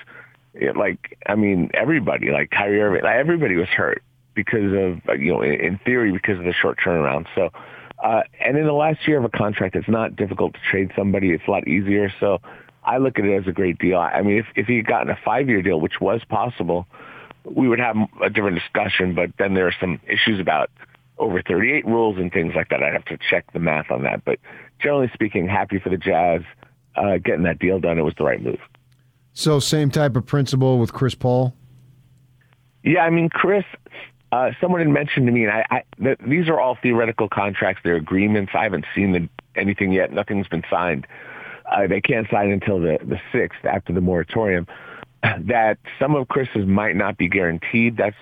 [0.55, 3.03] it, like I mean everybody, like Kyrie Irving.
[3.03, 4.03] Like, everybody was hurt
[4.35, 7.27] because of you know, in theory, because of the short turnaround.
[7.35, 7.51] So.
[8.03, 11.31] Uh, and in the last year of a contract, it's not difficult to trade somebody.
[11.31, 12.13] It's a lot easier.
[12.21, 12.39] So
[12.85, 13.99] I look at it as a great deal.
[13.99, 16.87] I mean, if, if he had gotten a five-year deal, which was possible,
[17.45, 19.15] we would have a different discussion.
[19.15, 20.71] But then there are some issues about
[21.19, 22.83] over 38 rules and things like that.
[22.83, 24.25] I'd have to check the math on that.
[24.25, 24.39] But
[24.85, 26.43] generally speaking, happy for the Jazz
[26.95, 27.99] uh, getting that deal done.
[27.99, 28.61] It was the right move.
[29.33, 31.55] So same type of principle with Chris Paul.
[32.85, 33.65] Yeah, I mean, Chris.
[34.31, 37.83] Uh, someone had mentioned to me, and I, I th- these are all theoretical contracts.
[37.85, 38.53] They're agreements.
[38.55, 40.13] I haven't seen the, anything yet.
[40.13, 41.07] Nothing's been signed
[41.67, 44.67] uh, they can't sign until the, the 6th after the moratorium,
[45.23, 47.97] that some of Chris's might not be guaranteed.
[47.97, 48.17] That's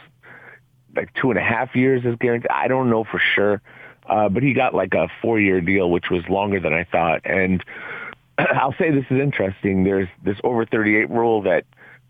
[0.95, 2.51] like two and a half years is guaranteed.
[2.51, 3.63] I don't know for sure.
[4.07, 7.21] Uh, but he got like a four-year deal, which was longer than I thought.
[7.25, 7.63] And
[8.39, 9.85] I'll say this is interesting.
[9.85, 11.65] There's this over 38 rule that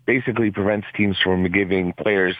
[0.05, 2.35] basically prevents teams from giving players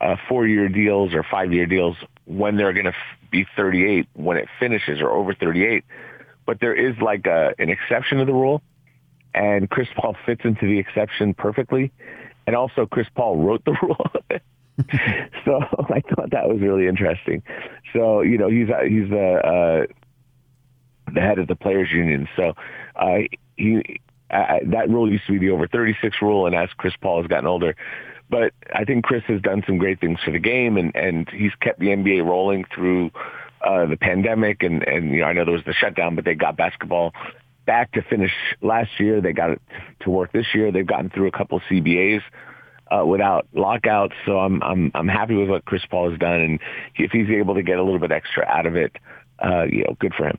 [0.00, 4.48] uh, four-year deals or five-year deals when they're going to f- be 38 when it
[4.58, 5.84] finishes or over 38
[6.46, 8.62] but there is like a, an exception to the rule,
[9.34, 11.92] and Chris Paul fits into the exception perfectly.
[12.46, 14.06] And also, Chris Paul wrote the rule.
[15.44, 15.60] so
[15.90, 17.42] I thought that was really interesting.
[17.92, 22.28] So you know, he's he's the uh, the head of the players union.
[22.36, 22.54] So
[22.96, 23.18] uh,
[23.56, 27.22] he uh, that rule used to be the over 36 rule, and as Chris Paul
[27.22, 27.76] has gotten older.
[28.30, 31.54] But I think Chris has done some great things for the game, and, and he's
[31.60, 33.10] kept the NBA rolling through
[33.60, 36.34] uh, the pandemic, and and you know I know there was the shutdown, but they
[36.34, 37.12] got basketball
[37.66, 39.20] back to finish last year.
[39.20, 39.62] They got it
[40.00, 40.72] to work this year.
[40.72, 42.22] They've gotten through a couple of CBAs
[42.90, 46.60] uh, without lockouts, so I'm I'm I'm happy with what Chris Paul has done, and
[46.96, 48.96] if he's able to get a little bit extra out of it,
[49.38, 50.38] uh, you know, good for him.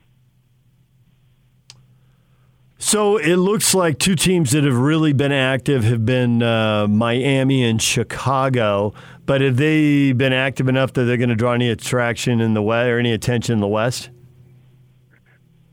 [2.78, 7.64] So it looks like two teams that have really been active have been uh, Miami
[7.64, 8.92] and Chicago.
[9.24, 12.62] But have they been active enough that they're going to draw any attraction in the
[12.62, 14.10] West or any attention in the West?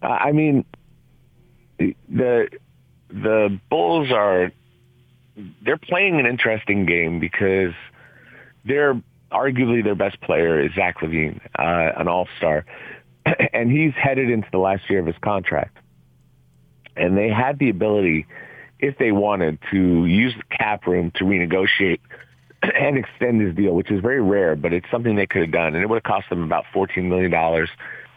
[0.02, 0.66] I mean,
[1.78, 2.50] the
[3.10, 4.52] the Bulls are
[5.64, 7.74] they're playing an interesting game because
[8.66, 12.66] they're arguably their best player is Zach LaVine, uh, an All Star,
[13.54, 15.78] and he's headed into the last year of his contract
[16.96, 18.26] and they had the ability,
[18.80, 22.00] if they wanted, to use the cap room to renegotiate
[22.80, 25.76] and extend his deal, which is very rare, but it's something they could have done,
[25.76, 27.34] and it would have cost them about $14 million,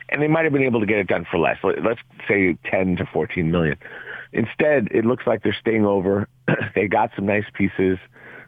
[0.09, 1.59] and they might have been able to get it done for less.
[1.62, 3.76] Let's say 10 to 14 million.
[4.37, 6.29] Instead, it looks like they're staying over.
[6.75, 7.99] they got some nice pieces.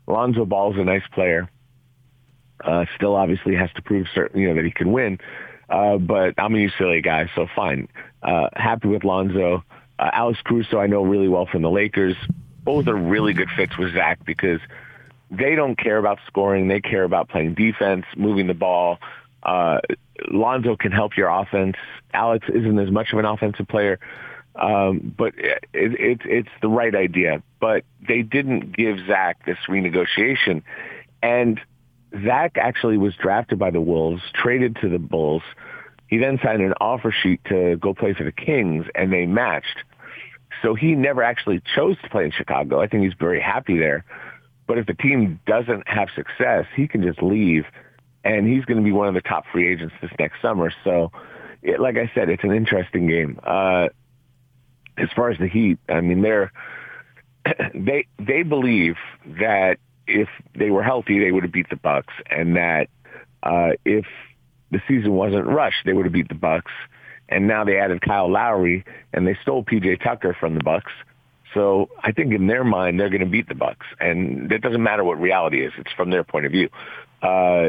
[0.07, 1.51] Lonzo Ball is a nice player.
[2.62, 5.18] Uh, still obviously has to prove certain, you know, that he can win.
[5.70, 7.88] Uh, but I'm a UCLA guy, so fine.
[8.22, 9.64] Uh, happy with Lonzo.
[9.98, 12.16] Uh, Alex Caruso, I know really well from the Lakers.
[12.64, 14.61] Both are really good fits with Zach because
[15.31, 16.68] they don't care about scoring.
[16.68, 18.98] They care about playing defense, moving the ball.
[19.42, 19.79] Uh,
[20.31, 21.77] Lonzo can help your offense.
[22.12, 23.98] Alex isn't as much of an offensive player,
[24.59, 27.42] um, but it, it, it's the right idea.
[27.61, 30.62] But they didn't give Zach this renegotiation.
[31.23, 31.61] And
[32.25, 35.42] Zach actually was drafted by the Wolves, traded to the Bulls.
[36.07, 39.85] He then signed an offer sheet to go play for the Kings, and they matched.
[40.62, 42.81] So he never actually chose to play in Chicago.
[42.81, 44.05] I think he's very happy there.
[44.66, 47.64] But if the team doesn't have success, he can just leave,
[48.25, 50.73] and he's going to be one of the top free agents this next summer.
[50.85, 51.12] So,
[51.62, 53.38] it, like I said, it's an interesting game.
[53.42, 53.88] Uh,
[54.99, 56.53] as far as the Heat, I mean, they're
[57.75, 58.97] they they believe
[59.41, 62.89] that if they were healthy, they would have beat the Bucks, and that
[63.43, 64.07] uh, if
[64.71, 66.73] the season wasn't rushed, they would have beat the Bucks
[67.29, 70.93] and now they added Kyle Lowry, and they stole PJ Tucker from the Bucks.
[71.55, 74.83] So I think in their mind they're going to beat the Bucks, and it doesn't
[74.83, 76.69] matter what reality is; it's from their point of view.
[77.23, 77.69] Uh,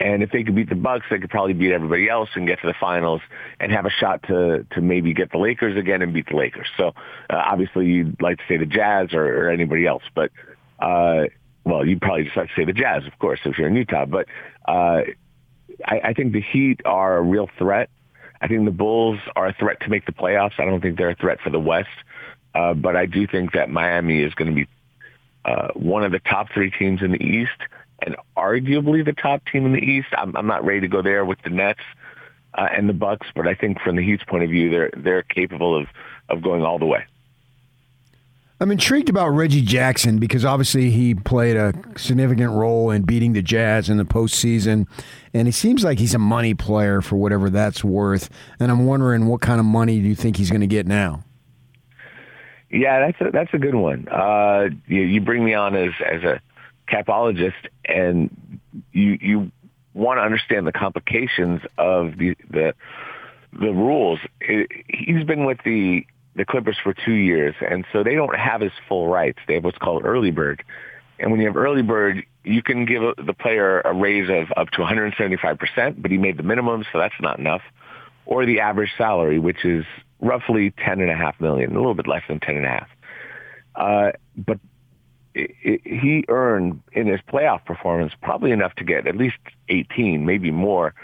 [0.00, 2.60] and if they could beat the Bucks, they could probably beat everybody else and get
[2.62, 3.20] to the finals
[3.60, 6.66] and have a shot to to maybe get the Lakers again and beat the Lakers.
[6.76, 6.88] So
[7.28, 10.30] uh, obviously you'd like to say the Jazz or, or anybody else, but
[10.80, 11.24] uh,
[11.64, 14.06] well, you probably just have to say the Jazz, of course, if you're in Utah.
[14.06, 14.26] But
[14.66, 15.02] uh,
[15.84, 17.90] I, I think the Heat are a real threat.
[18.40, 20.58] I think the Bulls are a threat to make the playoffs.
[20.58, 21.88] I don't think they're a threat for the West.
[22.54, 24.68] Uh, but I do think that Miami is going to be
[25.44, 27.50] uh, one of the top three teams in the East
[28.02, 30.08] and arguably the top team in the East.
[30.16, 31.80] I'm, I'm not ready to go there with the Nets
[32.54, 35.22] uh, and the Bucks, but I think from the Heat's point of view, they're they're
[35.22, 35.86] capable of
[36.28, 37.04] of going all the way.
[38.62, 43.40] I'm intrigued about Reggie Jackson because obviously he played a significant role in beating the
[43.40, 44.86] Jazz in the postseason,
[45.32, 48.28] and he seems like he's a money player for whatever that's worth.
[48.58, 51.24] And I'm wondering what kind of money do you think he's going to get now?
[52.70, 54.06] Yeah, that's a that's a good one.
[54.08, 56.40] Uh, you, you bring me on as as a
[56.90, 58.60] capologist, and
[58.92, 59.52] you you
[59.94, 62.74] want to understand the complications of the the
[63.52, 64.20] the rules.
[64.40, 66.04] It, he's been with the
[66.36, 69.38] the Clippers for two years, and so they don't have his full rights.
[69.48, 70.62] They have what's called early bird,
[71.18, 74.70] and when you have early bird, you can give the player a raise of up
[74.70, 77.62] to 175 percent, but he made the minimum, so that's not enough,
[78.26, 79.84] or the average salary, which is
[80.20, 82.88] roughly ten and a half million, a little bit less than ten and a half.
[83.74, 84.58] Uh, but
[85.34, 89.38] he earned in his playoff performance probably enough to get at least
[89.68, 90.94] 18, maybe more.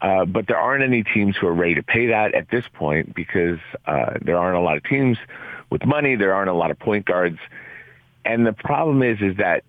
[0.00, 3.14] Uh, but there aren't any teams who are ready to pay that at this point
[3.14, 5.18] because uh, there aren't a lot of teams
[5.70, 6.14] with money.
[6.14, 7.38] There aren't a lot of point guards,
[8.24, 9.64] and the problem is is that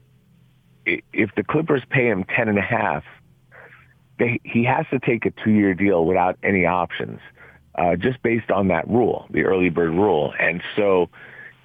[0.85, 3.03] if the Clippers pay him ten and a half,
[4.19, 7.19] they, he has to take a two-year deal without any options
[7.75, 10.33] uh, just based on that rule, the early bird rule.
[10.39, 11.09] And so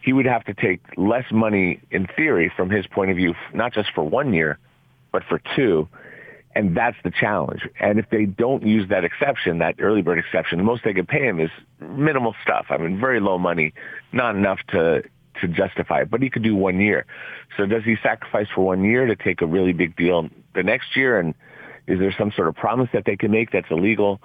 [0.04, 3.72] he would have to take less money in theory from his point of view, not
[3.72, 4.58] just for one year,
[5.12, 5.88] but for two.
[6.54, 7.62] And that's the challenge.
[7.80, 11.08] And if they don't use that exception, that early bird exception, the most they could
[11.08, 12.66] pay him is minimal stuff.
[12.68, 13.72] I mean, very low money,
[14.12, 15.02] not enough to
[15.40, 16.10] to justify it.
[16.10, 17.06] But he could do one year.
[17.56, 20.94] So does he sacrifice for one year to take a really big deal the next
[20.94, 21.18] year?
[21.18, 21.34] And
[21.88, 24.20] is there some sort of promise that they can make that's illegal?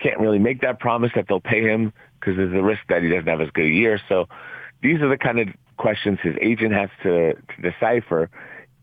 [0.00, 3.08] can't really make that promise that they'll pay him because there's a risk that he
[3.08, 4.00] doesn't have as good a year.
[4.08, 4.28] So
[4.82, 8.30] these are the kind of questions his agent has to, to decipher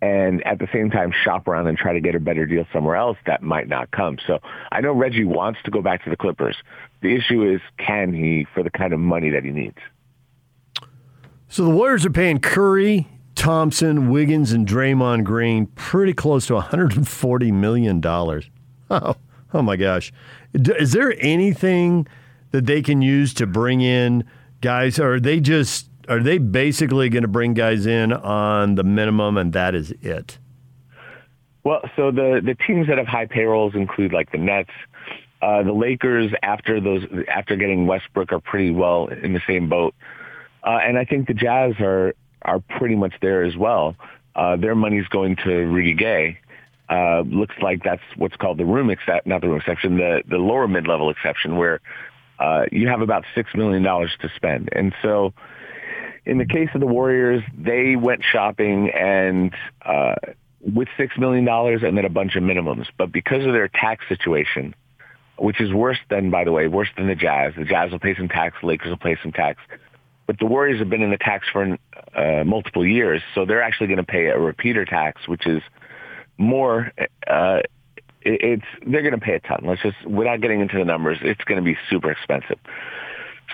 [0.01, 2.95] and at the same time shop around and try to get a better deal somewhere
[2.95, 4.17] else that might not come.
[4.27, 4.39] So
[4.71, 6.55] I know Reggie wants to go back to the Clippers.
[7.01, 9.77] The issue is can he for the kind of money that he needs?
[11.47, 17.51] So the Warriors are paying Curry, Thompson, Wiggins, and Draymond Green pretty close to $140
[17.53, 18.01] million.
[18.89, 19.15] Oh,
[19.53, 20.12] oh my gosh.
[20.53, 22.08] Is there anything
[22.51, 24.23] that they can use to bring in
[24.65, 29.38] guys, are they just are they basically going to bring guys in on the minimum
[29.38, 30.39] and that is it?
[31.63, 34.71] Well, so the the teams that have high payrolls include like the Nets,
[35.43, 36.32] uh, the Lakers.
[36.41, 39.93] After those, after getting Westbrook, are pretty well in the same boat,
[40.63, 43.95] uh, and I think the Jazz are are pretty much there as well.
[44.36, 46.39] Uh, their money's going to Rudy Gay,
[46.89, 50.38] uh, looks like that's what's called the room except not the room exception, the the
[50.38, 51.82] lower mid level exception, where
[52.39, 54.69] uh, you have about six million dollars to spend.
[54.71, 55.33] And so,
[56.25, 59.53] in the case of the Warriors, they went shopping and
[59.85, 60.15] uh,
[60.61, 62.87] with six million dollars and then a bunch of minimums.
[62.97, 64.73] But because of their tax situation,
[65.37, 67.53] which is worse than, by the way, worse than the Jazz.
[67.57, 68.55] The Jazz will pay some tax.
[68.63, 69.59] Lakers will pay some tax.
[70.27, 71.77] But the Warriors have been in the tax for
[72.15, 75.61] uh, multiple years, so they're actually going to pay a repeater tax, which is
[76.37, 76.91] more,
[77.27, 77.59] uh,
[78.25, 79.61] it's they're going to pay a ton.
[79.63, 82.57] Let's just without getting into the numbers, it's going to be super expensive.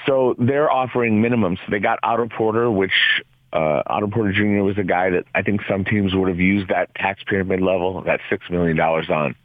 [0.08, 1.60] So they're offering minimums.
[1.70, 3.22] They got Otto Porter, which
[3.54, 4.64] uh, Otto Porter Jr.
[4.64, 8.02] was a guy that I think some teams would have used that taxpayer mid level,
[8.04, 9.36] that six million dollars on,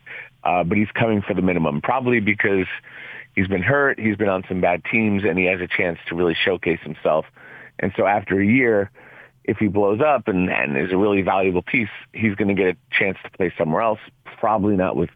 [0.44, 2.66] uh, but he's coming for the minimum, probably because
[3.34, 6.14] he's been hurt, he's been on some bad teams, and he has a chance to
[6.14, 7.26] really showcase himself.
[7.78, 8.90] And so after a year,
[9.46, 12.74] if he blows up and, and is a really valuable piece, he's going to get
[12.74, 14.00] a chance to play somewhere else,
[14.38, 15.10] probably not with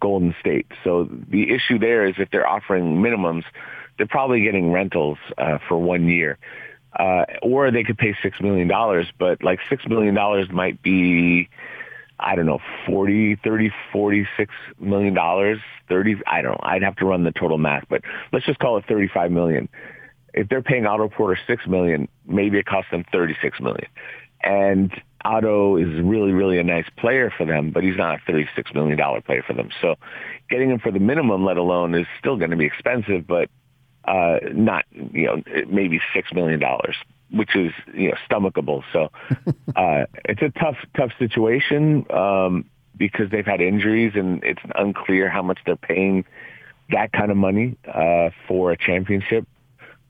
[0.00, 0.66] Golden State.
[0.84, 3.44] So the issue there is if they're offering minimums,
[3.98, 6.38] they're probably getting rentals uh, for one year.
[6.98, 8.68] Uh, or they could pay $6 million,
[9.18, 10.14] but like $6 million
[10.54, 11.48] might be,
[12.20, 16.60] I don't know, 40, 30, 46 million dollars, 30, I don't know.
[16.62, 19.68] I'd have to run the total math, but let's just call it 35 million
[20.34, 23.86] if they're paying Otto Porter six million, maybe it costs them thirty six million.
[24.42, 24.90] And
[25.24, 28.72] Otto is really, really a nice player for them, but he's not a thirty six
[28.74, 29.70] million dollar player for them.
[29.80, 29.96] So
[30.50, 33.48] getting him for the minimum, let alone, is still going to be expensive, but
[34.04, 36.96] uh, not you know maybe six million dollars,
[37.30, 38.82] which is you know stomachable.
[38.92, 39.10] So
[39.76, 42.64] uh, it's a tough, tough situation um,
[42.96, 46.24] because they've had injuries and it's unclear how much they're paying
[46.90, 49.46] that kind of money uh, for a championship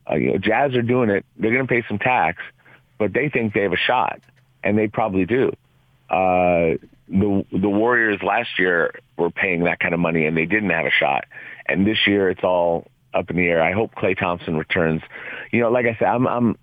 [0.09, 1.25] uh, you know, Jazz are doing it.
[1.37, 2.41] They're going to pay some tax,
[2.97, 4.19] but they think they have a shot,
[4.63, 5.51] and they probably do.
[6.09, 6.77] uh,
[7.07, 10.85] the the Warriors last year were paying that kind of money and they didn't have
[10.85, 11.25] a shot,
[11.65, 13.61] and this year it's all up in the air.
[13.61, 15.01] I hope Klay Thompson returns.
[15.51, 16.57] You know, like I said, I'm I'm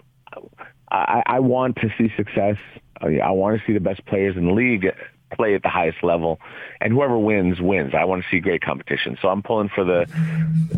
[0.91, 2.57] I, I want to see success.
[3.01, 4.87] I want to see the best players in the league
[5.31, 6.41] play at the highest level,
[6.81, 7.95] and whoever wins wins.
[7.95, 9.17] I want to see great competition.
[9.21, 10.07] So I'm pulling for the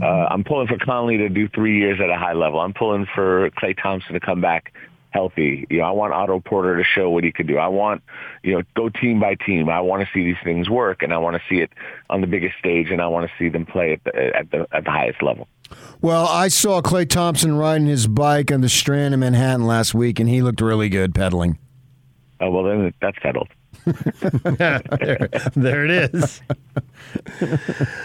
[0.00, 2.60] uh, I'm pulling for Conley to do three years at a high level.
[2.60, 4.72] I'm pulling for Klay Thompson to come back
[5.12, 5.66] healthy.
[5.70, 7.58] You know, I want Otto Porter to show what he could do.
[7.58, 8.02] I want,
[8.42, 9.68] you know, go team by team.
[9.68, 11.70] I want to see these things work, and I want to see it
[12.10, 14.66] on the biggest stage, and I want to see them play at the at the
[14.72, 15.46] at the highest level.
[16.00, 20.18] Well, I saw Klay Thompson riding his bike on the Strand in Manhattan last week,
[20.18, 21.58] and he looked really good pedaling.
[22.40, 23.48] Oh well, then that's settled.
[24.44, 26.40] there, there, it is.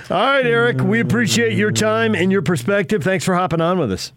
[0.10, 3.04] All right, Eric, we appreciate your time and your perspective.
[3.04, 4.12] Thanks for hopping on with us.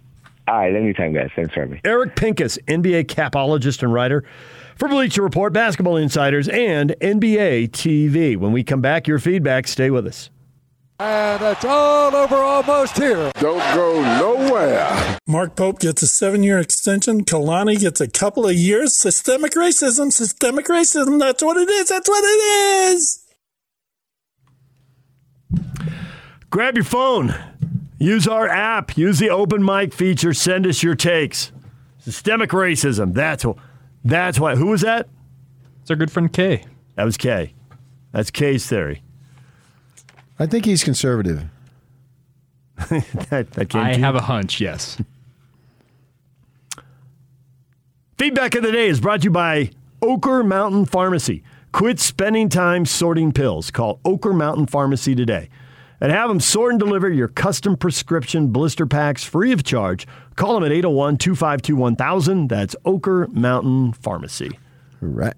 [0.48, 1.30] All right, anytime, guys.
[1.36, 1.80] Thanks for having me.
[1.84, 4.24] Eric Pincus, NBA capologist and writer
[4.76, 8.36] for Bleacher Report, Basketball Insiders, and NBA TV.
[8.36, 9.68] When we come back, your feedback.
[9.68, 10.30] Stay with us.
[11.00, 13.32] And it's all over almost here.
[13.36, 15.18] Don't go nowhere.
[15.26, 17.24] Mark Pope gets a seven year extension.
[17.24, 18.94] Kalani gets a couple of years.
[18.94, 21.18] Systemic racism, systemic racism.
[21.18, 21.88] That's what it is.
[21.88, 23.26] That's what it is.
[26.50, 27.34] Grab your phone.
[27.98, 28.98] Use our app.
[28.98, 30.34] Use the open mic feature.
[30.34, 31.50] Send us your takes.
[32.00, 33.14] Systemic racism.
[33.14, 33.56] That's what.
[34.04, 34.54] That's why.
[34.54, 35.08] Who was that?
[35.80, 36.66] It's our good friend Kay.
[36.96, 37.54] That was Kay.
[38.12, 39.02] That's Kay's theory.
[40.40, 41.44] I think he's conservative.
[42.88, 44.96] that, that I have a hunch, yes.
[48.18, 49.70] Feedback of the day is brought to you by
[50.00, 51.42] Oquirrh Mountain Pharmacy.
[51.72, 53.70] Quit spending time sorting pills.
[53.70, 55.50] Call Oquirrh Mountain Pharmacy today
[56.00, 60.06] and have them sort and deliver your custom prescription blister packs free of charge.
[60.36, 62.48] Call them at 801 252 1000.
[62.48, 64.58] That's Oquirrh Mountain Pharmacy.
[65.02, 65.34] Right.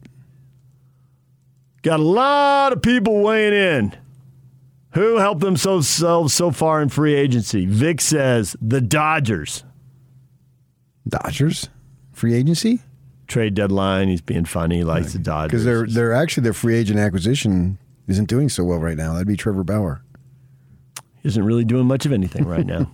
[1.83, 4.02] Got a lot of people weighing in.
[4.93, 7.65] Who helped themselves so far in free agency?
[7.65, 9.65] Vic says the Dodgers.
[11.09, 11.69] Dodgers?
[12.13, 12.81] Free agency?
[13.27, 14.09] Trade deadline.
[14.09, 14.77] He's being funny.
[14.79, 15.51] He likes the Dodgers.
[15.51, 19.15] Because they're, they're actually their free agent acquisition isn't doing so well right now.
[19.15, 20.03] That'd be Trevor Bauer.
[21.23, 22.91] He isn't really doing much of anything right now.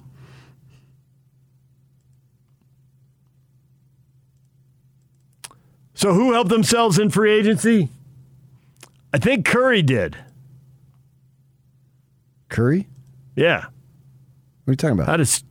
[5.95, 7.89] so who helped themselves in free agency?
[9.13, 10.17] I think Curry did.
[12.49, 12.89] Curry?
[13.37, 13.67] Yeah.
[14.65, 15.07] What are you talking about?
[15.09, 15.45] How does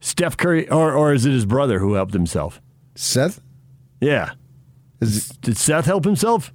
[0.00, 2.60] Steph Curry, or or is it his brother who helped himself?
[2.94, 3.40] Seth?
[4.00, 4.32] Yeah.
[5.00, 6.52] Is, Did Seth help himself?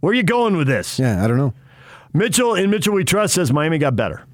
[0.00, 0.98] Where are you going with this?
[0.98, 1.54] Yeah, I don't know.
[2.12, 4.24] Mitchell in Mitchell We Trust says Miami got better.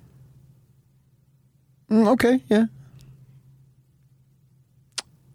[1.91, 2.67] Mm, okay, yeah.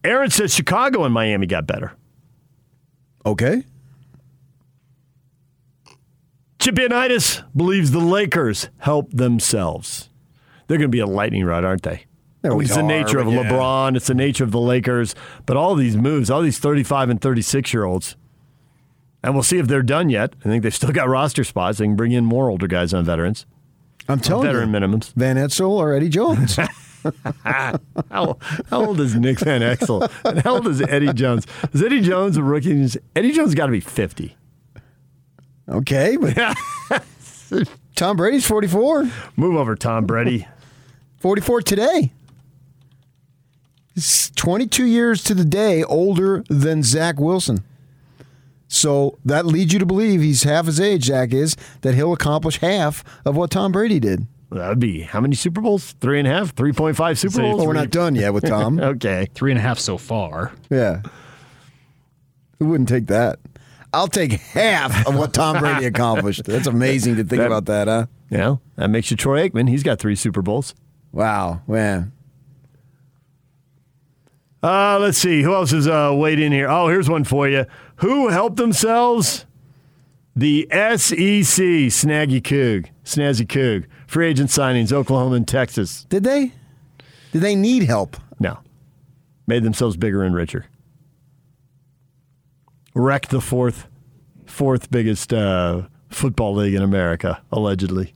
[0.03, 1.93] Aaron says Chicago and Miami got better.
[3.25, 3.63] Okay.
[6.63, 10.09] Chipianitis believes the Lakers help themselves.
[10.67, 12.05] They're going to be a lightning rod, aren't they?
[12.41, 13.43] it's the nature of yeah.
[13.43, 13.97] LeBron.
[13.97, 15.13] It's the nature of the Lakers.
[15.45, 18.15] But all these moves, all these 35 and 36 year olds,
[19.21, 20.35] and we'll see if they're done yet.
[20.39, 21.79] I think they've still got roster spots.
[21.79, 23.45] They can bring in more older guys on veterans.
[24.07, 24.79] I'm telling veteran you.
[24.79, 25.13] minimums.
[25.15, 26.55] Van Exel or Eddie Jones.
[27.43, 27.77] how,
[28.09, 28.37] how,
[28.71, 30.09] old is Nick Van Exel?
[30.23, 31.45] And how old is Eddie Jones?
[31.73, 32.87] Is Eddie Jones a rookie?
[33.17, 34.37] Eddie Jones got to be 50.
[35.69, 36.57] Okay, but
[37.95, 39.09] Tom Brady's 44.
[39.35, 40.47] Move over, Tom Brady.
[41.19, 42.11] 44 today.
[43.95, 47.63] He's 22 years to the day older than Zach Wilson.
[48.67, 52.57] So that leads you to believe he's half his age, Zach is, that he'll accomplish
[52.57, 54.25] half of what Tom Brady did.
[54.49, 55.93] That would be how many Super Bowls?
[56.01, 57.57] Three and a half, 3.5 Super Bowls?
[57.57, 58.79] Well, we're not done yet with Tom.
[58.81, 59.27] okay.
[59.33, 60.51] Three and a half so far.
[60.69, 61.01] Yeah.
[62.59, 63.39] Who wouldn't take that?
[63.93, 66.45] I'll take half of what Tom Brady accomplished.
[66.45, 68.05] That's amazing to think that, about that, huh?
[68.29, 69.69] Yeah, that makes you Troy Aikman.
[69.69, 70.73] He's got three Super Bowls.
[71.11, 72.11] Wow, man.
[74.63, 75.43] Uh, let's see.
[75.43, 76.67] Who else is uh, waiting here?
[76.69, 77.65] Oh, here's one for you.
[77.97, 79.45] Who helped themselves?
[80.35, 83.85] The SEC, Snaggy Coog, Snazzy Coog.
[84.07, 86.05] Free agent signings, Oklahoma and Texas.
[86.05, 86.53] Did they?
[87.31, 88.17] Did they need help?
[88.39, 88.57] No.
[89.45, 90.65] Made themselves bigger and richer
[92.93, 93.87] wrecked the fourth
[94.45, 98.13] fourth biggest uh, football league in America, allegedly.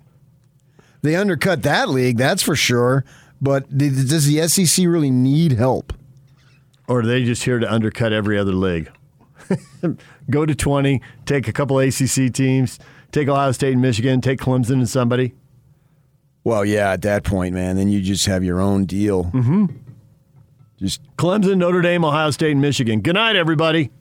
[1.01, 3.05] They undercut that league, that's for sure.
[3.41, 5.93] But does the SEC really need help?
[6.87, 8.89] Or are they just here to undercut every other league?
[10.29, 12.79] Go to 20, take a couple ACC teams,
[13.11, 15.35] take Ohio State and Michigan, take Clemson and somebody.
[16.43, 19.25] Well, yeah, at that point, man, then you just have your own deal.
[19.25, 19.65] Mm-hmm.
[20.77, 23.01] Just Clemson, Notre Dame, Ohio State, and Michigan.
[23.01, 23.91] Good night, everybody.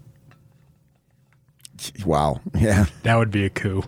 [2.05, 2.41] Wow.
[2.59, 2.87] Yeah.
[3.03, 3.85] That would be a coup.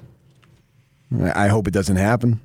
[1.34, 2.40] I hope it doesn't happen.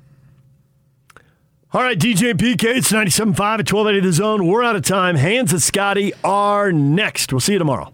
[1.72, 4.46] All right, DJ PK, it's 97.5 at 1280 The Zone.
[4.46, 5.16] We're out of time.
[5.16, 7.32] Hans and Scotty are next.
[7.32, 7.92] We'll see you tomorrow.